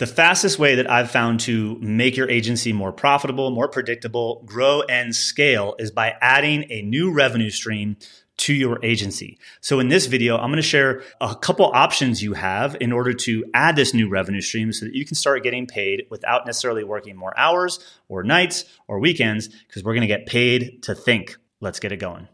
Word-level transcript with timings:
The 0.00 0.06
fastest 0.06 0.58
way 0.58 0.76
that 0.76 0.90
I've 0.90 1.10
found 1.10 1.40
to 1.40 1.76
make 1.78 2.16
your 2.16 2.26
agency 2.30 2.72
more 2.72 2.90
profitable, 2.90 3.50
more 3.50 3.68
predictable, 3.68 4.42
grow 4.46 4.80
and 4.88 5.14
scale 5.14 5.74
is 5.78 5.90
by 5.90 6.14
adding 6.22 6.64
a 6.70 6.80
new 6.80 7.12
revenue 7.12 7.50
stream 7.50 7.98
to 8.38 8.54
your 8.54 8.82
agency. 8.82 9.38
So 9.60 9.78
in 9.78 9.88
this 9.88 10.06
video, 10.06 10.38
I'm 10.38 10.48
going 10.48 10.56
to 10.56 10.62
share 10.62 11.02
a 11.20 11.36
couple 11.36 11.66
options 11.66 12.22
you 12.22 12.32
have 12.32 12.78
in 12.80 12.92
order 12.92 13.12
to 13.12 13.44
add 13.52 13.76
this 13.76 13.92
new 13.92 14.08
revenue 14.08 14.40
stream 14.40 14.72
so 14.72 14.86
that 14.86 14.94
you 14.94 15.04
can 15.04 15.16
start 15.16 15.42
getting 15.42 15.66
paid 15.66 16.06
without 16.08 16.46
necessarily 16.46 16.82
working 16.82 17.14
more 17.14 17.38
hours 17.38 17.78
or 18.08 18.22
nights 18.22 18.64
or 18.88 19.00
weekends 19.00 19.48
because 19.48 19.84
we're 19.84 19.92
going 19.92 20.00
to 20.00 20.06
get 20.06 20.24
paid 20.24 20.82
to 20.84 20.94
think. 20.94 21.36
Let's 21.60 21.78
get 21.78 21.92
it 21.92 21.98
going. 21.98 22.26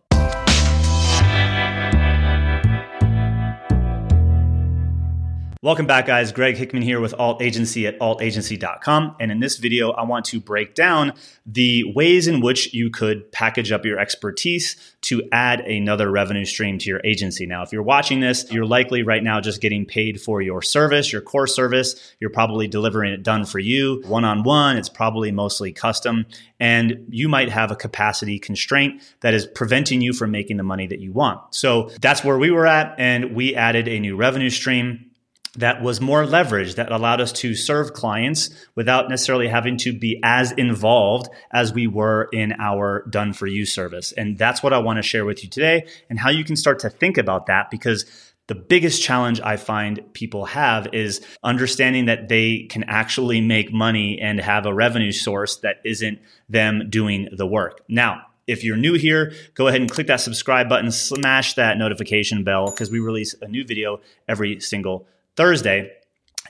Welcome 5.67 5.89
back, 5.89 6.07
guys. 6.07 6.31
Greg 6.31 6.57
Hickman 6.57 6.85
here 6.85 7.01
with 7.01 7.13
Alt 7.19 7.43
Agency 7.43 7.89
at 7.89 7.99
altagency.com. 7.99 9.17
And 9.19 9.33
in 9.33 9.41
this 9.41 9.57
video, 9.57 9.91
I 9.91 10.05
want 10.05 10.25
to 10.27 10.39
break 10.39 10.77
down 10.77 11.15
the 11.45 11.93
ways 11.93 12.29
in 12.29 12.41
which 12.41 12.73
you 12.73 12.89
could 12.89 13.33
package 13.33 13.73
up 13.73 13.85
your 13.85 13.99
expertise 13.99 14.77
to 15.01 15.25
add 15.33 15.63
another 15.63 16.09
revenue 16.09 16.45
stream 16.45 16.79
to 16.79 16.89
your 16.89 17.01
agency. 17.03 17.47
Now, 17.47 17.65
if 17.65 17.73
you're 17.73 17.83
watching 17.83 18.21
this, 18.21 18.49
you're 18.53 18.65
likely 18.65 19.03
right 19.03 19.25
now 19.25 19.41
just 19.41 19.61
getting 19.61 19.87
paid 19.87 20.21
for 20.21 20.41
your 20.41 20.63
service, 20.63 21.13
your 21.13 21.21
core 21.21 21.49
service. 21.49 22.15
You're 22.21 22.31
probably 22.31 22.69
delivering 22.69 23.13
it 23.13 23.25
done 23.25 23.45
for 23.45 23.59
you 23.59 24.05
one 24.07 24.25
on 24.25 24.45
one. 24.45 24.77
It's 24.77 24.89
probably 24.89 25.33
mostly 25.33 25.73
custom. 25.73 26.27
And 26.61 27.09
you 27.11 27.29
might 27.29 27.49
have 27.49 27.73
a 27.73 27.77
capacity 27.77 28.39
constraint 28.39 29.03
that 29.19 29.35
is 29.35 29.49
preventing 29.49 30.01
you 30.01 30.13
from 30.13 30.31
making 30.31 30.59
the 30.59 30.63
money 30.63 30.87
that 30.87 31.01
you 31.01 31.11
want. 31.11 31.57
So 31.57 31.91
that's 32.01 32.23
where 32.23 32.39
we 32.39 32.53
were 32.53 32.69
at. 32.69 32.95
And 33.01 33.35
we 33.35 33.57
added 33.57 33.89
a 33.89 33.99
new 33.99 34.15
revenue 34.15 34.51
stream 34.51 35.11
that 35.57 35.83
was 35.83 36.01
more 36.01 36.27
leverage 36.27 36.75
that 36.75 36.93
allowed 36.93 37.21
us 37.21 37.33
to 37.33 37.55
serve 37.55 37.93
clients 37.93 38.51
without 38.75 39.09
necessarily 39.09 39.49
having 39.49 39.77
to 39.79 39.93
be 39.93 40.21
as 40.23 40.53
involved 40.53 41.29
as 41.53 41.73
we 41.73 41.87
were 41.87 42.29
in 42.33 42.53
our 42.59 43.05
done 43.09 43.33
for 43.33 43.47
you 43.47 43.65
service. 43.65 44.13
And 44.13 44.39
that's 44.39 44.63
what 44.63 44.73
I 44.73 44.79
want 44.79 44.99
to 44.99 45.03
share 45.03 45.25
with 45.25 45.43
you 45.43 45.51
today 45.51 45.87
and 46.11 46.19
how 46.19 46.31
you 46.31 46.45
can 46.45 46.57
start 46.57 46.81
to 46.81 46.91
think 46.91 47.19
about 47.19 47.47
that 47.47 47.71
because 47.71 48.05
the 48.49 48.55
biggest 48.55 49.03
challenge 49.03 49.41
I 49.41 49.57
find 49.57 50.13
people 50.13 50.45
have 50.47 50.95
is 50.95 51.21
understanding 51.43 52.05
that 52.05 52.29
they 52.29 52.67
can 52.71 52.85
actually 52.85 53.41
make 53.41 53.73
money 53.73 54.21
and 54.21 54.41
have 54.41 54.67
a 54.67 54.75
revenue 54.75 55.11
source 55.11 55.57
that 55.59 55.81
isn't 55.85 56.21
them 56.49 56.89
doing 56.89 57.29
the 57.33 57.47
work. 57.47 57.81
Now, 57.89 58.23
if 58.47 58.63
you're 58.63 58.77
new 58.77 58.95
here, 58.95 59.33
go 59.55 59.67
ahead 59.67 59.81
and 59.81 59.91
click 59.91 60.07
that 60.07 60.21
subscribe 60.21 60.69
button, 60.69 60.93
smash 60.93 61.55
that 61.55 61.79
notification 61.79 62.45
bell 62.45 62.67
because 62.67 62.91
we 62.91 63.01
release 63.01 63.35
a 63.43 63.49
new 63.49 63.65
video 63.65 64.01
every 64.29 64.61
single 64.61 65.09
Thursday. 65.37 65.93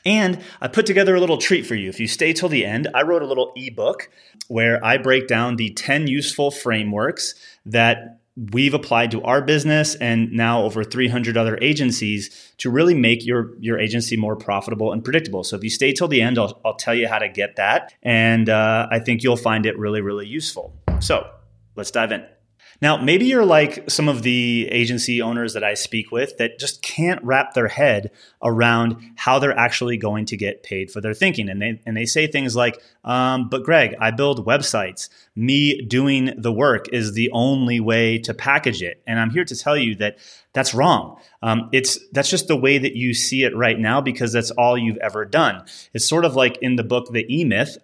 And 0.04 0.42
I 0.60 0.68
put 0.68 0.86
together 0.86 1.16
a 1.16 1.20
little 1.20 1.38
treat 1.38 1.66
for 1.66 1.74
you. 1.74 1.88
If 1.88 1.98
you 1.98 2.06
stay 2.06 2.32
till 2.32 2.48
the 2.48 2.64
end, 2.64 2.88
I 2.94 3.02
wrote 3.02 3.22
a 3.22 3.26
little 3.26 3.52
ebook 3.56 4.08
where 4.46 4.82
I 4.84 4.98
break 4.98 5.26
down 5.26 5.56
the 5.56 5.70
10 5.70 6.06
useful 6.06 6.52
frameworks 6.52 7.34
that 7.66 8.20
we've 8.52 8.74
applied 8.74 9.10
to 9.10 9.22
our 9.22 9.40
business 9.40 9.94
and 9.96 10.30
now 10.32 10.62
over 10.62 10.84
300 10.84 11.36
other 11.36 11.58
agencies 11.60 12.52
to 12.58 12.70
really 12.70 12.94
make 12.94 13.24
your, 13.24 13.56
your 13.58 13.78
agency 13.78 14.16
more 14.16 14.36
profitable 14.36 14.92
and 14.92 15.02
predictable. 15.02 15.42
So 15.42 15.56
if 15.56 15.64
you 15.64 15.70
stay 15.70 15.92
till 15.92 16.08
the 16.08 16.22
end, 16.22 16.38
I'll, 16.38 16.60
I'll 16.64 16.76
tell 16.76 16.94
you 16.94 17.08
how 17.08 17.18
to 17.18 17.28
get 17.28 17.56
that. 17.56 17.94
And 18.02 18.48
uh, 18.48 18.88
I 18.90 18.98
think 18.98 19.22
you'll 19.22 19.36
find 19.36 19.66
it 19.66 19.78
really, 19.78 20.02
really 20.02 20.26
useful. 20.26 20.74
So 21.00 21.28
let's 21.74 21.90
dive 21.90 22.12
in. 22.12 22.35
Now, 22.82 22.96
maybe 22.96 23.26
you're 23.26 23.44
like 23.44 23.90
some 23.90 24.08
of 24.08 24.22
the 24.22 24.68
agency 24.70 25.22
owners 25.22 25.54
that 25.54 25.64
I 25.64 25.74
speak 25.74 26.10
with 26.10 26.36
that 26.38 26.58
just 26.58 26.82
can't 26.82 27.22
wrap 27.24 27.54
their 27.54 27.68
head 27.68 28.10
around 28.42 28.96
how 29.16 29.38
they're 29.38 29.58
actually 29.58 29.96
going 29.96 30.26
to 30.26 30.36
get 30.36 30.62
paid 30.62 30.90
for 30.90 31.00
their 31.00 31.14
thinking. 31.14 31.48
And 31.48 31.60
they, 31.60 31.80
and 31.86 31.96
they 31.96 32.06
say 32.06 32.26
things 32.26 32.54
like, 32.54 32.80
um, 33.04 33.48
but 33.48 33.64
Greg, 33.64 33.94
I 34.00 34.10
build 34.10 34.46
websites. 34.46 35.08
Me 35.34 35.80
doing 35.82 36.34
the 36.36 36.52
work 36.52 36.88
is 36.92 37.12
the 37.12 37.30
only 37.32 37.80
way 37.80 38.18
to 38.18 38.34
package 38.34 38.82
it. 38.82 39.02
And 39.06 39.18
I'm 39.18 39.30
here 39.30 39.44
to 39.44 39.56
tell 39.56 39.76
you 39.76 39.94
that 39.96 40.18
that's 40.52 40.72
wrong. 40.72 41.20
Um, 41.42 41.68
it's 41.72 41.98
that's 42.12 42.30
just 42.30 42.48
the 42.48 42.56
way 42.56 42.78
that 42.78 42.96
you 42.96 43.12
see 43.12 43.44
it 43.44 43.54
right 43.54 43.78
now 43.78 44.00
because 44.00 44.32
that's 44.32 44.50
all 44.52 44.78
you've 44.78 44.96
ever 44.96 45.26
done. 45.26 45.64
It's 45.92 46.08
sort 46.08 46.24
of 46.24 46.34
like 46.34 46.56
in 46.62 46.76
the 46.76 46.82
book 46.82 47.12
The 47.12 47.26
E 47.28 47.44
Myth 47.44 47.76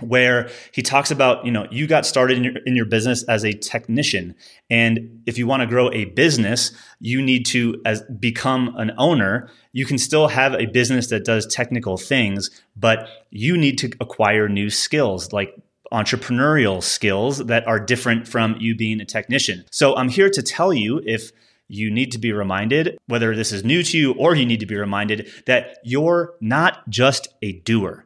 where 0.00 0.50
he 0.72 0.82
talks 0.82 1.10
about 1.10 1.44
you 1.44 1.50
know 1.50 1.66
you 1.70 1.86
got 1.86 2.04
started 2.04 2.36
in 2.36 2.44
your, 2.44 2.54
in 2.66 2.76
your 2.76 2.84
business 2.84 3.22
as 3.24 3.44
a 3.44 3.52
technician. 3.52 4.34
And 4.68 5.22
if 5.26 5.38
you 5.38 5.46
want 5.46 5.62
to 5.62 5.66
grow 5.66 5.90
a 5.92 6.06
business 6.06 6.72
you 7.00 7.20
need 7.22 7.44
to 7.46 7.80
as 7.84 8.02
become 8.18 8.74
an 8.76 8.92
owner. 8.98 9.50
You 9.72 9.84
can 9.84 9.98
still 9.98 10.28
have 10.28 10.54
a 10.54 10.66
business 10.66 11.08
that 11.08 11.24
does 11.24 11.46
technical 11.46 11.96
things 11.96 12.50
but 12.76 13.08
you 13.30 13.56
need 13.56 13.78
to 13.78 13.92
acquire 14.00 14.48
new 14.48 14.70
skills 14.70 15.32
like 15.32 15.54
entrepreneurial 15.92 16.82
skills 16.82 17.38
that 17.46 17.66
are 17.66 17.78
different 17.78 18.26
from 18.26 18.56
you 18.58 18.74
being 18.74 19.00
a 19.00 19.04
technician. 19.04 19.64
So 19.70 19.94
i'm 19.96 20.08
here 20.08 20.30
to 20.30 20.42
tell 20.42 20.72
you 20.72 21.00
if 21.04 21.32
you 21.68 21.90
need 21.90 22.12
to 22.12 22.18
be 22.18 22.32
reminded, 22.32 22.96
whether 23.06 23.34
this 23.34 23.52
is 23.52 23.64
new 23.64 23.82
to 23.82 23.98
you 23.98 24.12
or 24.12 24.34
you 24.34 24.46
need 24.46 24.60
to 24.60 24.66
be 24.66 24.76
reminded, 24.76 25.30
that 25.46 25.78
you're 25.84 26.34
not 26.40 26.88
just 26.88 27.28
a 27.42 27.52
doer. 27.60 28.05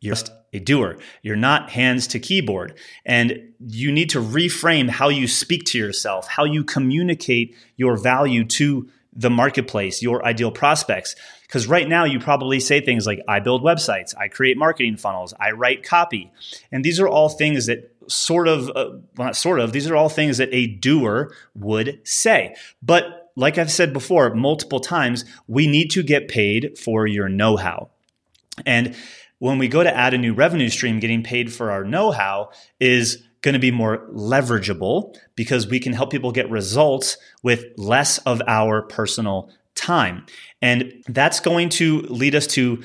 You're 0.00 0.14
just 0.14 0.32
a 0.52 0.58
doer. 0.58 0.98
You're 1.22 1.36
not 1.36 1.70
hands 1.70 2.06
to 2.08 2.18
keyboard. 2.18 2.78
And 3.04 3.52
you 3.60 3.92
need 3.92 4.10
to 4.10 4.20
reframe 4.20 4.88
how 4.88 5.08
you 5.08 5.28
speak 5.28 5.64
to 5.66 5.78
yourself, 5.78 6.26
how 6.26 6.44
you 6.44 6.64
communicate 6.64 7.54
your 7.76 7.96
value 7.96 8.44
to 8.44 8.88
the 9.12 9.30
marketplace, 9.30 10.02
your 10.02 10.24
ideal 10.24 10.50
prospects. 10.50 11.16
Because 11.42 11.66
right 11.66 11.88
now, 11.88 12.04
you 12.04 12.20
probably 12.20 12.60
say 12.60 12.80
things 12.80 13.06
like, 13.06 13.20
I 13.28 13.40
build 13.40 13.62
websites, 13.62 14.14
I 14.16 14.28
create 14.28 14.56
marketing 14.56 14.96
funnels, 14.96 15.34
I 15.38 15.50
write 15.50 15.82
copy. 15.82 16.30
And 16.70 16.84
these 16.84 17.00
are 17.00 17.08
all 17.08 17.28
things 17.28 17.66
that 17.66 17.92
sort 18.06 18.48
of, 18.48 18.68
uh, 18.70 18.90
well, 19.16 19.26
not 19.26 19.36
sort 19.36 19.60
of, 19.60 19.72
these 19.72 19.88
are 19.90 19.96
all 19.96 20.08
things 20.08 20.38
that 20.38 20.48
a 20.52 20.66
doer 20.68 21.34
would 21.54 22.00
say. 22.04 22.54
But 22.82 23.32
like 23.36 23.58
I've 23.58 23.70
said 23.70 23.92
before, 23.92 24.32
multiple 24.34 24.80
times, 24.80 25.24
we 25.48 25.66
need 25.66 25.90
to 25.90 26.02
get 26.02 26.28
paid 26.28 26.78
for 26.78 27.06
your 27.06 27.28
know 27.28 27.56
how. 27.56 27.90
And 28.64 28.94
when 29.40 29.58
we 29.58 29.68
go 29.68 29.82
to 29.82 29.94
add 29.94 30.14
a 30.14 30.18
new 30.18 30.32
revenue 30.32 30.68
stream, 30.68 31.00
getting 31.00 31.24
paid 31.24 31.52
for 31.52 31.72
our 31.72 31.82
know 31.82 32.12
how 32.12 32.50
is 32.78 33.26
going 33.42 33.54
to 33.54 33.58
be 33.58 33.70
more 33.70 34.06
leverageable 34.12 35.16
because 35.34 35.66
we 35.66 35.80
can 35.80 35.94
help 35.94 36.10
people 36.10 36.30
get 36.30 36.50
results 36.50 37.16
with 37.42 37.64
less 37.76 38.18
of 38.18 38.42
our 38.46 38.82
personal 38.82 39.50
time. 39.74 40.26
And 40.62 41.02
that's 41.08 41.40
going 41.40 41.70
to 41.70 42.00
lead 42.02 42.34
us 42.34 42.46
to 42.48 42.82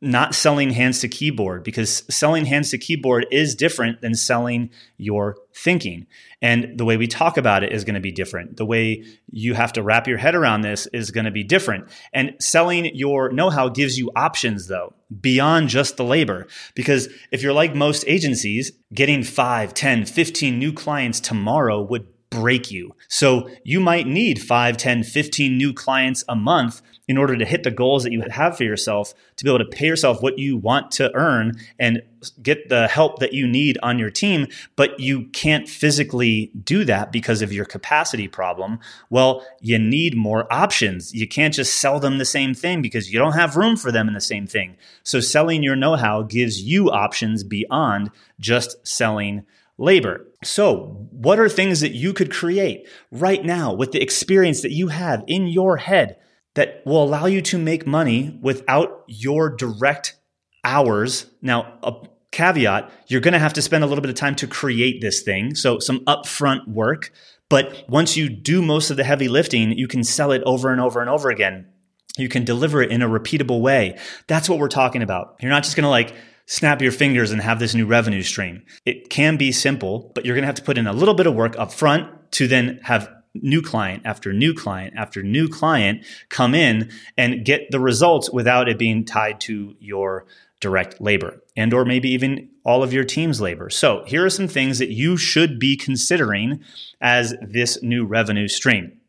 not 0.00 0.34
selling 0.34 0.70
hands 0.70 1.00
to 1.00 1.08
keyboard 1.08 1.62
because 1.62 2.02
selling 2.10 2.44
hands 2.44 2.70
to 2.70 2.78
keyboard 2.78 3.26
is 3.30 3.54
different 3.54 4.00
than 4.00 4.14
selling 4.14 4.70
your 4.96 5.36
thinking. 5.54 6.06
And 6.42 6.76
the 6.76 6.84
way 6.84 6.96
we 6.96 7.06
talk 7.06 7.36
about 7.36 7.62
it 7.62 7.72
is 7.72 7.84
going 7.84 7.94
to 7.94 8.00
be 8.00 8.10
different. 8.10 8.56
The 8.56 8.66
way 8.66 9.04
you 9.30 9.54
have 9.54 9.72
to 9.74 9.82
wrap 9.82 10.08
your 10.08 10.18
head 10.18 10.34
around 10.34 10.62
this 10.62 10.86
is 10.88 11.10
going 11.10 11.24
to 11.26 11.30
be 11.30 11.44
different. 11.44 11.88
And 12.12 12.34
selling 12.40 12.94
your 12.94 13.30
know 13.30 13.50
how 13.50 13.68
gives 13.68 13.96
you 13.96 14.10
options, 14.16 14.66
though, 14.66 14.94
beyond 15.20 15.68
just 15.68 15.96
the 15.96 16.04
labor. 16.04 16.48
Because 16.74 17.08
if 17.30 17.42
you're 17.42 17.52
like 17.52 17.74
most 17.74 18.04
agencies, 18.08 18.72
getting 18.92 19.22
5, 19.22 19.72
10, 19.72 20.06
15 20.06 20.58
new 20.58 20.72
clients 20.72 21.20
tomorrow 21.20 21.80
would 21.82 22.06
break 22.34 22.70
you. 22.70 22.94
So 23.08 23.48
you 23.62 23.80
might 23.80 24.06
need 24.06 24.42
5, 24.42 24.76
10, 24.76 25.04
15 25.04 25.56
new 25.56 25.72
clients 25.72 26.24
a 26.28 26.36
month 26.36 26.82
in 27.06 27.18
order 27.18 27.36
to 27.36 27.44
hit 27.44 27.62
the 27.62 27.70
goals 27.70 28.02
that 28.02 28.12
you 28.12 28.22
have 28.30 28.56
for 28.56 28.64
yourself 28.64 29.12
to 29.36 29.44
be 29.44 29.50
able 29.50 29.58
to 29.58 29.76
pay 29.76 29.86
yourself 29.86 30.22
what 30.22 30.38
you 30.38 30.56
want 30.56 30.90
to 30.90 31.14
earn 31.14 31.52
and 31.78 32.02
get 32.42 32.68
the 32.70 32.88
help 32.88 33.18
that 33.18 33.34
you 33.34 33.46
need 33.46 33.76
on 33.82 33.98
your 33.98 34.10
team, 34.10 34.46
but 34.74 34.98
you 34.98 35.24
can't 35.26 35.68
physically 35.68 36.50
do 36.64 36.84
that 36.84 37.12
because 37.12 37.42
of 37.42 37.52
your 37.52 37.66
capacity 37.66 38.26
problem. 38.26 38.78
Well, 39.10 39.44
you 39.60 39.78
need 39.78 40.16
more 40.16 40.50
options. 40.50 41.12
You 41.12 41.28
can't 41.28 41.52
just 41.52 41.78
sell 41.78 42.00
them 42.00 42.16
the 42.16 42.24
same 42.24 42.54
thing 42.54 42.80
because 42.80 43.12
you 43.12 43.18
don't 43.18 43.32
have 43.32 43.56
room 43.56 43.76
for 43.76 43.92
them 43.92 44.08
in 44.08 44.14
the 44.14 44.20
same 44.20 44.46
thing. 44.46 44.76
So 45.02 45.20
selling 45.20 45.62
your 45.62 45.76
know-how 45.76 46.22
gives 46.22 46.62
you 46.62 46.90
options 46.90 47.44
beyond 47.44 48.10
just 48.40 48.86
selling 48.86 49.44
labor. 49.78 50.26
So, 50.42 51.08
what 51.10 51.38
are 51.38 51.48
things 51.48 51.80
that 51.80 51.94
you 51.94 52.12
could 52.12 52.32
create 52.32 52.86
right 53.10 53.44
now 53.44 53.72
with 53.72 53.92
the 53.92 54.02
experience 54.02 54.62
that 54.62 54.72
you 54.72 54.88
have 54.88 55.24
in 55.26 55.46
your 55.46 55.78
head 55.78 56.16
that 56.54 56.82
will 56.84 57.02
allow 57.02 57.26
you 57.26 57.42
to 57.42 57.58
make 57.58 57.86
money 57.86 58.38
without 58.40 59.04
your 59.06 59.50
direct 59.50 60.16
hours? 60.64 61.26
Now, 61.40 61.78
a 61.82 61.92
caveat, 62.30 62.90
you're 63.08 63.20
going 63.20 63.32
to 63.32 63.38
have 63.38 63.54
to 63.54 63.62
spend 63.62 63.84
a 63.84 63.86
little 63.86 64.02
bit 64.02 64.10
of 64.10 64.16
time 64.16 64.34
to 64.36 64.46
create 64.46 65.00
this 65.00 65.22
thing. 65.22 65.54
So, 65.54 65.78
some 65.78 66.00
upfront 66.04 66.68
work. 66.68 67.12
But 67.50 67.84
once 67.88 68.16
you 68.16 68.28
do 68.28 68.62
most 68.62 68.90
of 68.90 68.96
the 68.96 69.04
heavy 69.04 69.28
lifting, 69.28 69.72
you 69.72 69.86
can 69.86 70.02
sell 70.02 70.32
it 70.32 70.42
over 70.44 70.72
and 70.72 70.80
over 70.80 71.00
and 71.00 71.10
over 71.10 71.30
again. 71.30 71.68
You 72.16 72.28
can 72.28 72.44
deliver 72.44 72.80
it 72.82 72.90
in 72.90 73.02
a 73.02 73.08
repeatable 73.08 73.60
way. 73.60 73.98
That's 74.28 74.48
what 74.48 74.58
we're 74.58 74.68
talking 74.68 75.02
about. 75.02 75.36
You're 75.40 75.50
not 75.50 75.64
just 75.64 75.76
going 75.76 75.84
to 75.84 75.90
like 75.90 76.14
snap 76.46 76.82
your 76.82 76.92
fingers 76.92 77.30
and 77.30 77.40
have 77.40 77.58
this 77.58 77.74
new 77.74 77.86
revenue 77.86 78.22
stream. 78.22 78.62
It 78.84 79.08
can 79.10 79.36
be 79.36 79.52
simple, 79.52 80.12
but 80.14 80.24
you're 80.24 80.34
going 80.34 80.42
to 80.42 80.46
have 80.46 80.56
to 80.56 80.62
put 80.62 80.78
in 80.78 80.86
a 80.86 80.92
little 80.92 81.14
bit 81.14 81.26
of 81.26 81.34
work 81.34 81.58
up 81.58 81.72
front 81.72 82.08
to 82.32 82.46
then 82.46 82.80
have 82.82 83.08
new 83.34 83.62
client 83.62 84.02
after 84.04 84.32
new 84.32 84.54
client 84.54 84.94
after 84.96 85.22
new 85.22 85.48
client 85.48 86.04
come 86.28 86.54
in 86.54 86.90
and 87.16 87.44
get 87.44 87.70
the 87.70 87.80
results 87.80 88.30
without 88.30 88.68
it 88.68 88.78
being 88.78 89.04
tied 89.04 89.40
to 89.40 89.74
your 89.80 90.24
direct 90.60 91.00
labor 91.00 91.42
and 91.56 91.74
or 91.74 91.84
maybe 91.84 92.08
even 92.10 92.48
all 92.64 92.82
of 92.82 92.92
your 92.92 93.04
team's 93.04 93.40
labor. 93.40 93.68
So, 93.68 94.04
here 94.06 94.24
are 94.24 94.30
some 94.30 94.48
things 94.48 94.78
that 94.78 94.90
you 94.90 95.16
should 95.16 95.58
be 95.58 95.76
considering 95.76 96.62
as 97.00 97.34
this 97.42 97.82
new 97.82 98.06
revenue 98.06 98.48
stream. 98.48 99.00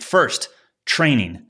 First, 0.00 0.48
training. 0.84 1.46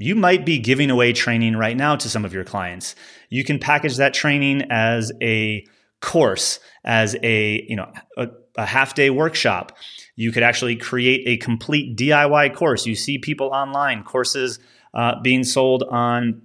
You 0.00 0.14
might 0.14 0.46
be 0.46 0.58
giving 0.58 0.90
away 0.90 1.12
training 1.12 1.56
right 1.56 1.76
now 1.76 1.94
to 1.96 2.08
some 2.08 2.24
of 2.24 2.32
your 2.32 2.44
clients. 2.44 2.94
You 3.28 3.44
can 3.44 3.58
package 3.58 3.98
that 3.98 4.14
training 4.14 4.62
as 4.70 5.12
a 5.20 5.66
course, 6.00 6.58
as 6.84 7.16
a, 7.22 7.64
you 7.68 7.76
know, 7.76 7.92
a, 8.16 8.28
a 8.56 8.64
half 8.64 8.94
day 8.94 9.10
workshop. 9.10 9.76
You 10.16 10.32
could 10.32 10.42
actually 10.42 10.76
create 10.76 11.22
a 11.26 11.36
complete 11.36 11.96
DIY 11.98 12.54
course. 12.54 12.86
You 12.86 12.94
see 12.94 13.18
people 13.18 13.48
online, 13.48 14.02
courses 14.02 14.58
uh, 14.94 15.20
being 15.20 15.44
sold 15.44 15.84
on 15.84 16.42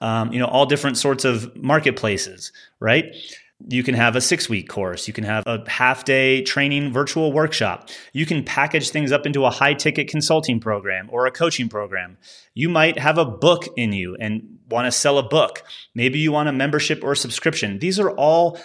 um, 0.00 0.32
you 0.32 0.38
know, 0.38 0.46
all 0.46 0.66
different 0.66 0.96
sorts 0.96 1.24
of 1.24 1.54
marketplaces, 1.56 2.52
right? 2.80 3.14
You 3.66 3.82
can 3.82 3.94
have 3.94 4.16
a 4.16 4.20
six 4.20 4.48
week 4.48 4.68
course. 4.68 5.06
You 5.06 5.14
can 5.14 5.24
have 5.24 5.44
a 5.46 5.68
half 5.68 6.04
day 6.04 6.42
training 6.42 6.92
virtual 6.92 7.32
workshop. 7.32 7.88
You 8.12 8.26
can 8.26 8.44
package 8.44 8.90
things 8.90 9.12
up 9.12 9.26
into 9.26 9.44
a 9.44 9.50
high 9.50 9.74
ticket 9.74 10.08
consulting 10.08 10.60
program 10.60 11.08
or 11.10 11.26
a 11.26 11.30
coaching 11.30 11.68
program. 11.68 12.18
You 12.54 12.68
might 12.68 12.98
have 12.98 13.16
a 13.16 13.24
book 13.24 13.66
in 13.76 13.92
you 13.92 14.16
and 14.18 14.58
want 14.68 14.86
to 14.86 14.92
sell 14.92 15.18
a 15.18 15.22
book. 15.22 15.62
Maybe 15.94 16.18
you 16.18 16.32
want 16.32 16.48
a 16.48 16.52
membership 16.52 17.02
or 17.02 17.14
subscription. 17.14 17.78
These 17.78 17.98
are 18.00 18.10
all 18.10 18.58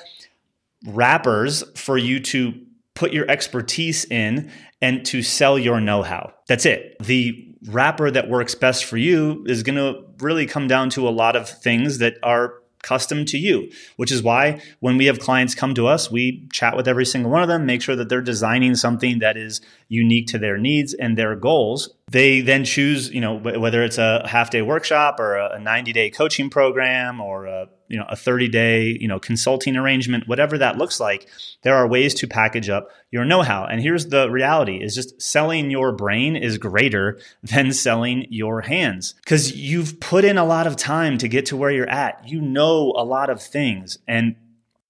wrappers 0.86 1.64
for 1.78 1.98
you 1.98 2.20
to 2.22 2.54
put 2.96 3.14
your 3.14 3.30
expertise 3.30 4.06
in 4.06 4.52
and 4.82 5.06
to 5.06 5.22
sell 5.22 5.58
your 5.58 5.80
know 5.80 6.04
how. 6.04 6.34
That's 6.48 6.66
it. 6.66 6.98
The 7.00 7.56
wrapper 7.68 8.10
that 8.12 8.30
works 8.30 8.56
best 8.56 8.86
for 8.86 8.98
you 8.98 9.44
is 9.48 9.64
going 9.64 9.76
to 9.76 10.04
really 10.20 10.46
come 10.46 10.68
down 10.68 10.90
to 10.92 11.08
a 11.08 11.12
lot 11.12 11.36
of 11.36 11.48
things 11.48 12.00
that 12.00 12.16
are 12.24 12.56
custom 12.82 13.26
to 13.26 13.38
you, 13.38 13.72
which 13.98 14.12
is 14.12 14.24
why 14.24 14.62
when 14.80 14.98
we 14.98 15.06
have 15.06 15.20
clients 15.20 15.56
come 15.56 15.74
to 15.76 15.88
us, 15.88 16.10
we 16.12 16.48
chat 16.52 16.76
with 16.76 16.88
every 16.88 17.06
single 17.06 17.32
one 17.32 17.42
of 17.42 17.48
them, 17.48 17.66
make 17.66 17.82
sure 17.82 17.96
that 17.96 18.10
they're 18.10 18.22
designing 18.22 18.76
something 18.76 19.20
that 19.20 19.38
is 19.38 19.62
unique 19.88 20.28
to 20.28 20.38
their 20.38 20.58
needs 20.58 20.94
and 20.94 21.18
their 21.18 21.36
goals. 21.36 21.90
They 22.12 22.42
then 22.42 22.66
choose, 22.66 23.10
you 23.10 23.22
know, 23.22 23.38
whether 23.38 23.84
it's 23.84 23.98
a 23.98 24.28
half 24.28 24.50
day 24.50 24.62
workshop 24.62 25.20
or 25.20 25.38
a 25.38 25.60
90 25.60 25.94
day 25.94 26.10
coaching 26.10 26.50
program 26.50 27.22
or 27.22 27.46
a 27.46 27.68
you 27.88 27.98
know 27.98 28.06
a 28.08 28.16
30 28.16 28.48
day 28.50 28.98
you 29.00 29.08
know 29.08 29.20
consulting 29.20 29.76
arrangement 29.76 30.28
whatever 30.28 30.60
that 30.60 30.78
looks 30.78 31.00
like 31.00 31.28
there 31.64 31.76
are 31.76 31.88
ways 31.88 32.14
to 32.14 32.28
package 32.28 32.70
up 32.70 32.90
your 33.12 33.26
know-how. 33.26 33.66
And 33.66 33.82
here's 33.82 34.08
the 34.08 34.30
reality 34.30 34.78
is 34.78 34.94
just 34.94 35.20
selling 35.20 35.72
your 35.72 35.92
brain 35.92 36.36
is 36.36 36.58
greater 36.58 37.20
than 37.44 37.74
selling 37.74 38.28
your 38.30 38.62
hands. 38.62 39.16
Cuz 39.26 39.56
you've 39.56 40.00
put 40.00 40.24
in 40.24 40.38
a 40.38 40.46
lot 40.46 40.68
of 40.68 40.76
time 40.76 41.18
to 41.18 41.28
get 41.28 41.48
to 41.48 41.58
where 41.58 41.72
you're 41.72 41.90
at. 41.90 42.28
You 42.28 42.42
know 42.42 42.94
a 42.96 43.04
lot 43.04 43.30
of 43.30 43.42
things. 43.42 43.98
And 44.08 44.36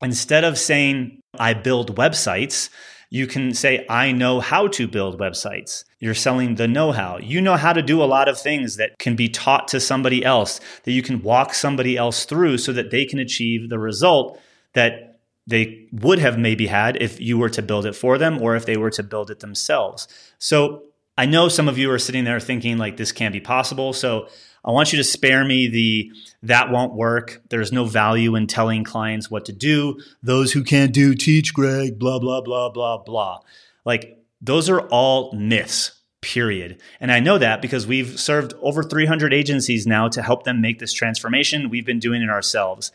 instead 0.02 0.44
of 0.44 0.58
saying 0.58 1.22
i 1.38 1.54
build 1.54 1.96
websites 1.96 2.70
you 3.10 3.26
can 3.26 3.54
say, 3.54 3.86
I 3.90 4.12
know 4.12 4.40
how 4.40 4.68
to 4.68 4.88
build 4.88 5.20
websites. 5.20 5.84
You're 6.00 6.14
selling 6.14 6.56
the 6.56 6.68
know 6.68 6.92
how. 6.92 7.18
You 7.18 7.42
know 7.42 7.58
how 7.58 7.74
to 7.74 7.82
do 7.82 8.04
a 8.04 8.06
lot 8.06 8.30
of 8.30 8.40
things 8.40 8.76
that 8.76 9.00
can 9.00 9.16
be 9.16 9.28
taught 9.28 9.68
to 9.70 9.80
somebody 9.80 10.24
else, 10.24 10.60
that 10.84 10.92
you 10.92 11.02
can 11.02 11.24
walk 11.24 11.54
somebody 11.54 11.98
else 11.98 12.26
through 12.26 12.60
so 12.60 12.72
that 12.74 12.92
they 12.92 13.06
can 13.06 13.18
achieve 13.18 13.70
the 13.70 13.80
result 13.80 14.40
that 14.74 15.20
they 15.48 15.88
would 15.92 16.20
have 16.20 16.38
maybe 16.38 16.68
had 16.68 17.02
if 17.02 17.20
you 17.20 17.38
were 17.40 17.50
to 17.50 17.64
build 17.64 17.88
it 17.88 17.96
for 17.96 18.20
them 18.20 18.40
or 18.40 18.56
if 18.56 18.68
they 18.68 18.78
were 18.78 18.92
to 18.92 19.02
build 19.02 19.32
it 19.32 19.40
themselves. 19.40 20.08
So 20.38 20.84
I 21.18 21.26
know 21.26 21.50
some 21.50 21.68
of 21.68 21.80
you 21.80 21.92
are 21.92 22.00
sitting 22.00 22.24
there 22.24 22.40
thinking, 22.40 22.78
like, 22.78 22.98
this 22.98 23.12
can't 23.12 23.34
be 23.34 23.42
possible. 23.42 23.92
So 23.92 24.30
I 24.64 24.72
want 24.72 24.92
you 24.92 24.98
to 24.98 25.04
spare 25.04 25.46
me 25.46 25.68
the 25.68 26.12
that 26.44 26.72
won't 26.72 26.94
work. 26.94 27.42
There's 27.50 27.72
no 27.72 27.86
value 27.86 28.36
in 28.36 28.48
telling 28.48 28.84
clients 28.84 29.30
what 29.30 29.46
to 29.46 29.54
do. 29.54 30.00
Those 30.22 30.54
who 30.54 30.64
can't 30.64 30.94
do, 30.94 31.16
teach 31.16 31.54
Greg, 31.54 32.00
blah, 32.00 32.20
blah, 32.20 32.42
blah, 32.42 32.70
blah, 32.70 32.98
blah. 32.98 33.40
Like, 33.86 34.18
those 34.42 34.70
are 34.70 34.82
all 34.88 35.34
myths, 35.34 36.00
period. 36.22 36.82
And 37.00 37.12
I 37.12 37.20
know 37.20 37.38
that 37.38 37.62
because 37.62 37.88
we've 37.88 38.20
served 38.20 38.54
over 38.62 38.84
300 38.84 39.34
agencies 39.34 39.86
now 39.86 40.08
to 40.10 40.22
help 40.22 40.44
them 40.44 40.62
make 40.62 40.80
this 40.80 40.94
transformation. 40.94 41.70
We've 41.70 41.86
been 41.86 42.00
doing 42.00 42.22
it 42.22 42.30
ourselves. 42.30 42.92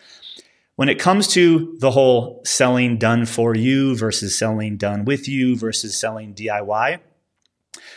When 0.76 0.88
it 0.88 0.98
comes 0.98 1.28
to 1.28 1.76
the 1.78 1.92
whole 1.92 2.40
selling 2.44 2.98
done 2.98 3.26
for 3.26 3.54
you 3.54 3.96
versus 3.96 4.36
selling 4.36 4.76
done 4.76 5.04
with 5.04 5.28
you 5.28 5.56
versus 5.56 5.96
selling 5.96 6.34
DIY, 6.34 6.98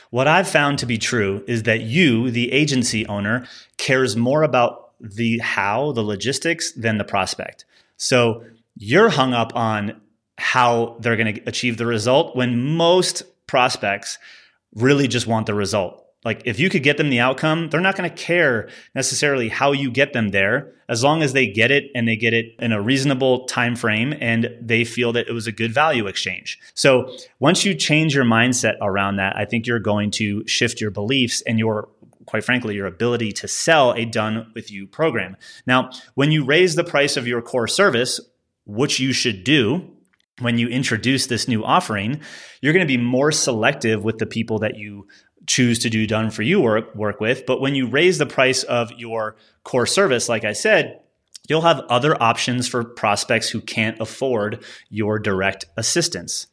what 0.10 0.28
I've 0.28 0.48
found 0.48 0.80
to 0.80 0.86
be 0.86 0.98
true 0.98 1.44
is 1.48 1.64
that 1.64 1.82
you, 1.82 2.32
the 2.32 2.52
agency 2.52 3.06
owner, 3.08 3.46
cares 3.78 4.16
more 4.16 4.44
about 4.44 4.92
the 5.00 5.40
how, 5.40 5.92
the 5.92 6.02
logistics, 6.02 6.72
than 6.72 6.98
the 6.98 7.04
prospect. 7.04 7.66
So 7.98 8.44
you're 8.76 9.10
hung 9.10 9.34
up 9.34 9.56
on 9.56 10.02
how 10.38 10.98
they're 11.00 11.18
going 11.18 11.36
to 11.36 11.42
achieve 11.48 11.78
the 11.78 11.86
result 11.86 12.36
when 12.36 12.62
most 12.62 13.24
prospects 13.48 14.18
really 14.76 15.08
just 15.08 15.28
want 15.28 15.46
the 15.46 15.54
result. 15.54 16.07
Like 16.26 16.42
if 16.46 16.60
you 16.60 16.70
could 16.70 16.84
get 16.84 16.98
them 16.98 17.10
the 17.10 17.20
outcome, 17.20 17.70
they're 17.70 17.80
not 17.82 17.96
going 17.96 18.10
to 18.10 18.16
care 18.16 18.70
necessarily 18.96 19.50
how 19.50 19.72
you 19.72 19.92
get 19.92 20.14
them 20.14 20.30
there 20.30 20.74
as 20.90 21.04
long 21.04 21.22
as 21.22 21.34
they 21.34 21.48
get 21.48 21.70
it 21.70 21.92
and 21.96 22.08
they 22.08 22.16
get 22.16 22.34
it 22.34 22.56
in 22.60 22.72
a 22.72 22.82
reasonable 22.82 23.46
time 23.46 23.76
frame 23.76 24.14
and 24.20 24.50
they 24.62 24.84
feel 24.84 25.14
that 25.14 25.28
it 25.28 25.34
was 25.34 25.48
a 25.48 25.52
good 25.52 25.74
value 25.74 26.08
exchange. 26.08 26.60
So, 26.74 27.16
once 27.40 27.66
you 27.66 27.76
change 27.76 28.16
your 28.16 28.26
mindset 28.26 28.76
around 28.82 29.18
that, 29.18 29.36
I 29.36 29.46
think 29.46 29.68
you're 29.68 29.80
going 29.80 30.12
to 30.12 30.46
shift 30.48 30.82
your 30.82 30.92
beliefs 30.92 31.42
and 31.42 31.60
your 31.60 31.90
quite 32.26 32.44
frankly, 32.44 32.76
your 32.76 32.88
ability 32.88 33.32
to 33.32 33.48
sell 33.48 33.94
a 33.94 34.06
done 34.06 34.52
with 34.54 34.70
you 34.70 34.86
program. 34.86 35.38
Now, 35.66 35.92
when 36.14 36.30
you 36.30 36.44
raise 36.44 36.76
the 36.76 36.84
price 36.84 37.16
of 37.16 37.26
your 37.26 37.42
core 37.42 37.70
service, 37.70 38.20
which 38.66 39.00
you 39.00 39.14
should 39.14 39.46
do, 39.46 39.90
when 40.40 40.60
you 40.60 40.68
introduce 40.68 41.26
this 41.26 41.48
new 41.48 41.64
offering, 41.64 42.22
you're 42.62 42.74
going 42.74 42.86
to 42.86 42.98
be 42.98 43.02
more 43.02 43.32
selective 43.32 44.04
with 44.04 44.20
the 44.20 44.26
people 44.26 44.60
that 44.60 44.78
you 44.78 45.08
choose 45.48 45.80
to 45.80 45.90
do 45.90 46.06
done 46.06 46.30
for 46.30 46.44
you 46.44 46.62
work, 46.62 46.94
work 46.94 47.20
with. 47.20 47.46
But 47.46 47.62
when 47.62 47.74
you 47.74 47.88
raise 47.88 48.18
the 48.18 48.26
price 48.26 48.64
of 48.64 48.92
your 48.92 49.36
core 49.64 49.88
service, 49.88 50.30
like 50.30 50.44
I 50.44 50.54
said, 50.54 51.00
you'll 51.48 51.62
have 51.62 51.80
other 51.90 52.22
options 52.22 52.68
for 52.68 52.84
prospects 52.84 53.50
who 53.50 53.62
can't 53.62 54.00
afford 54.00 54.64
your 54.90 55.18
direct 55.18 55.66
assistance. 55.78 56.48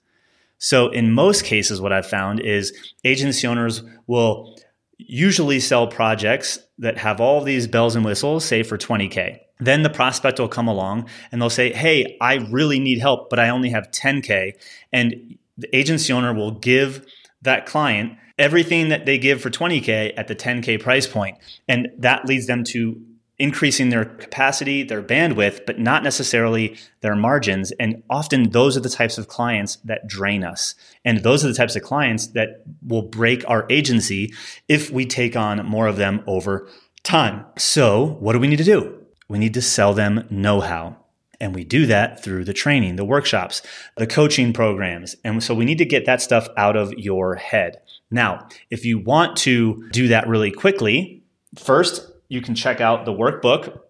So, 0.58 0.88
in 0.88 1.12
most 1.12 1.44
cases, 1.44 1.80
what 1.80 1.92
I've 1.92 2.06
found 2.06 2.40
is 2.40 2.72
agency 3.04 3.46
owners 3.46 3.82
will 4.06 4.56
usually 4.96 5.60
sell 5.60 5.86
projects 5.88 6.58
that 6.78 6.98
have 6.98 7.20
all 7.20 7.42
these 7.42 7.66
bells 7.66 7.96
and 7.96 8.04
whistles, 8.04 8.44
say 8.44 8.62
for 8.62 8.78
20K. 8.78 9.38
Then 9.60 9.82
the 9.82 9.90
prospect 9.90 10.38
will 10.38 10.48
come 10.48 10.68
along 10.68 11.08
and 11.30 11.40
they'll 11.40 11.50
say, 11.50 11.72
Hey, 11.72 12.16
I 12.20 12.34
really 12.50 12.78
need 12.78 12.98
help, 12.98 13.30
but 13.30 13.38
I 13.38 13.48
only 13.48 13.70
have 13.70 13.90
10K. 13.90 14.52
And 14.92 15.38
the 15.58 15.74
agency 15.76 16.12
owner 16.12 16.32
will 16.32 16.52
give 16.52 17.04
that 17.42 17.66
client 17.66 18.16
everything 18.38 18.88
that 18.88 19.06
they 19.06 19.18
give 19.18 19.40
for 19.40 19.50
20K 19.50 20.12
at 20.16 20.28
the 20.28 20.34
10K 20.34 20.80
price 20.80 21.06
point. 21.06 21.38
And 21.68 21.88
that 21.98 22.26
leads 22.26 22.46
them 22.46 22.64
to 22.64 23.00
increasing 23.38 23.88
their 23.88 24.04
capacity, 24.04 24.82
their 24.84 25.02
bandwidth, 25.02 25.66
but 25.66 25.78
not 25.78 26.04
necessarily 26.04 26.76
their 27.00 27.16
margins. 27.16 27.72
And 27.72 28.02
often 28.08 28.50
those 28.50 28.76
are 28.76 28.80
the 28.80 28.88
types 28.88 29.18
of 29.18 29.28
clients 29.28 29.76
that 29.84 30.06
drain 30.06 30.44
us. 30.44 30.74
And 31.04 31.18
those 31.22 31.44
are 31.44 31.48
the 31.48 31.54
types 31.54 31.74
of 31.74 31.82
clients 31.82 32.28
that 32.28 32.62
will 32.86 33.02
break 33.02 33.44
our 33.48 33.66
agency 33.70 34.32
if 34.68 34.90
we 34.90 35.04
take 35.04 35.36
on 35.36 35.66
more 35.66 35.88
of 35.88 35.96
them 35.96 36.22
over 36.26 36.68
time. 37.02 37.44
So, 37.58 38.16
what 38.20 38.34
do 38.34 38.38
we 38.38 38.48
need 38.48 38.58
to 38.58 38.64
do? 38.64 39.00
We 39.28 39.38
need 39.38 39.54
to 39.54 39.62
sell 39.62 39.94
them 39.94 40.26
know 40.30 40.60
how. 40.60 41.03
And 41.40 41.54
we 41.54 41.64
do 41.64 41.86
that 41.86 42.22
through 42.22 42.44
the 42.44 42.52
training, 42.52 42.96
the 42.96 43.04
workshops, 43.04 43.62
the 43.96 44.06
coaching 44.06 44.52
programs. 44.52 45.16
And 45.24 45.42
so 45.42 45.54
we 45.54 45.64
need 45.64 45.78
to 45.78 45.84
get 45.84 46.06
that 46.06 46.22
stuff 46.22 46.48
out 46.56 46.76
of 46.76 46.92
your 46.94 47.36
head. 47.36 47.80
Now, 48.10 48.46
if 48.70 48.84
you 48.84 48.98
want 48.98 49.36
to 49.38 49.88
do 49.90 50.08
that 50.08 50.28
really 50.28 50.50
quickly, 50.50 51.22
first, 51.56 52.10
you 52.28 52.40
can 52.40 52.54
check 52.54 52.80
out 52.80 53.04
the 53.04 53.12
workbook 53.12 53.80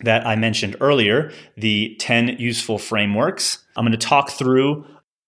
that 0.00 0.26
I 0.26 0.36
mentioned 0.36 0.76
earlier, 0.80 1.32
the 1.56 1.96
10 1.98 2.36
useful 2.38 2.78
frameworks. 2.78 3.64
I'm 3.76 3.84
going 3.84 3.98
to 3.98 4.06
talk 4.06 4.30
through 4.30 4.84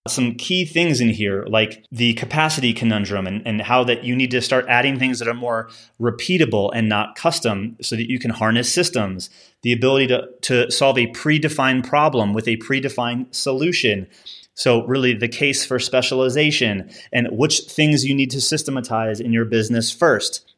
some 0.07 0.33
key 0.33 0.65
things 0.65 0.99
in 0.99 1.09
here 1.09 1.45
like 1.47 1.85
the 1.91 2.13
capacity 2.15 2.73
conundrum 2.73 3.27
and, 3.27 3.45
and 3.45 3.61
how 3.61 3.83
that 3.83 4.03
you 4.03 4.15
need 4.15 4.31
to 4.31 4.41
start 4.41 4.65
adding 4.67 4.97
things 4.97 5.19
that 5.19 5.27
are 5.27 5.33
more 5.33 5.69
repeatable 5.99 6.71
and 6.73 6.89
not 6.89 7.15
custom 7.15 7.77
so 7.81 7.95
that 7.95 8.09
you 8.09 8.17
can 8.17 8.31
harness 8.31 8.73
systems. 8.73 9.29
The 9.61 9.73
ability 9.73 10.07
to, 10.07 10.27
to 10.41 10.71
solve 10.71 10.97
a 10.97 11.05
predefined 11.07 11.87
problem 11.87 12.33
with 12.33 12.47
a 12.47 12.57
predefined 12.57 13.33
solution. 13.35 14.07
So 14.55 14.85
really 14.87 15.13
the 15.13 15.27
case 15.27 15.65
for 15.65 15.77
specialization 15.77 16.89
and 17.13 17.27
which 17.31 17.61
things 17.61 18.03
you 18.03 18.15
need 18.15 18.31
to 18.31 18.41
systematize 18.41 19.19
in 19.19 19.31
your 19.31 19.45
business 19.45 19.91
first 19.91 20.50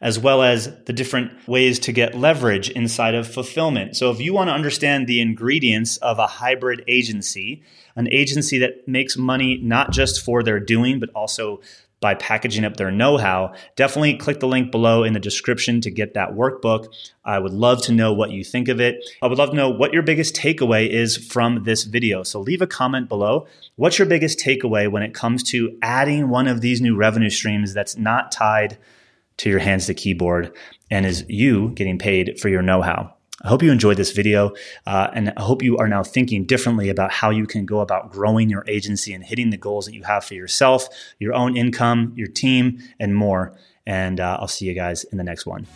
as 0.00 0.18
well 0.18 0.42
as 0.42 0.74
the 0.84 0.92
different 0.92 1.30
ways 1.46 1.78
to 1.80 1.92
get 1.92 2.14
leverage 2.14 2.70
inside 2.70 3.14
of 3.14 3.28
fulfillment. 3.28 3.96
So, 3.96 4.10
if 4.10 4.20
you 4.20 4.32
want 4.32 4.48
to 4.48 4.54
understand 4.54 5.06
the 5.06 5.20
ingredients 5.20 5.96
of 5.98 6.18
a 6.18 6.26
hybrid 6.26 6.82
agency, 6.88 7.62
an 7.96 8.08
agency 8.12 8.58
that 8.58 8.86
makes 8.88 9.16
money 9.16 9.58
not 9.62 9.92
just 9.92 10.24
for 10.24 10.42
their 10.42 10.60
doing, 10.60 11.00
but 11.00 11.10
also 11.14 11.60
by 12.00 12.14
packaging 12.14 12.64
up 12.64 12.76
their 12.76 12.90
know 12.90 13.18
how, 13.18 13.52
definitely 13.76 14.16
click 14.16 14.40
the 14.40 14.48
link 14.48 14.70
below 14.70 15.04
in 15.04 15.12
the 15.12 15.20
description 15.20 15.82
to 15.82 15.90
get 15.90 16.14
that 16.14 16.30
workbook. 16.30 16.86
I 17.24 17.38
would 17.38 17.52
love 17.52 17.82
to 17.82 17.92
know 17.92 18.12
what 18.12 18.30
you 18.30 18.42
think 18.42 18.68
of 18.68 18.80
it. 18.80 19.04
I 19.20 19.26
would 19.26 19.36
love 19.36 19.50
to 19.50 19.56
know 19.56 19.68
what 19.68 19.92
your 19.92 20.02
biggest 20.02 20.34
takeaway 20.34 20.88
is 20.88 21.18
from 21.18 21.64
this 21.64 21.84
video. 21.84 22.22
So 22.22 22.40
leave 22.40 22.62
a 22.62 22.66
comment 22.66 23.08
below. 23.08 23.46
What's 23.76 23.98
your 23.98 24.08
biggest 24.08 24.38
takeaway 24.38 24.90
when 24.90 25.02
it 25.02 25.12
comes 25.12 25.42
to 25.50 25.76
adding 25.82 26.30
one 26.30 26.48
of 26.48 26.62
these 26.62 26.80
new 26.80 26.96
revenue 26.96 27.30
streams 27.30 27.74
that's 27.74 27.98
not 27.98 28.32
tied 28.32 28.78
to 29.40 29.48
your 29.50 29.58
hands 29.58 29.86
to 29.86 29.94
keyboard 29.94 30.54
and 30.90 31.06
is 31.06 31.24
you 31.28 31.70
getting 31.70 31.98
paid 31.98 32.38
for 32.38 32.48
your 32.48 32.62
know 32.62 32.82
how. 32.82 33.14
I 33.42 33.48
hope 33.48 33.62
you 33.62 33.72
enjoyed 33.72 33.96
this 33.96 34.12
video, 34.12 34.52
uh, 34.86 35.08
and 35.14 35.32
I 35.34 35.40
hope 35.40 35.62
you 35.62 35.78
are 35.78 35.88
now 35.88 36.02
thinking 36.02 36.44
differently 36.44 36.90
about 36.90 37.10
how 37.10 37.30
you 37.30 37.46
can 37.46 37.64
go 37.64 37.80
about 37.80 38.12
growing 38.12 38.50
your 38.50 38.64
agency 38.68 39.14
and 39.14 39.24
hitting 39.24 39.48
the 39.48 39.56
goals 39.56 39.86
that 39.86 39.94
you 39.94 40.02
have 40.02 40.24
for 40.24 40.34
yourself, 40.34 40.88
your 41.18 41.32
own 41.32 41.56
income, 41.56 42.12
your 42.16 42.28
team, 42.28 42.80
and 42.98 43.16
more. 43.16 43.56
And 43.86 44.20
uh, 44.20 44.36
I'll 44.40 44.48
see 44.48 44.66
you 44.66 44.74
guys 44.74 45.04
in 45.04 45.16
the 45.16 45.24
next 45.24 45.46
one. 45.46 45.66